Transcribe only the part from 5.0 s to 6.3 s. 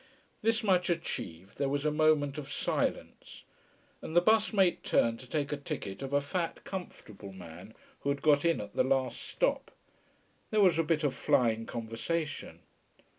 to take a ticket of a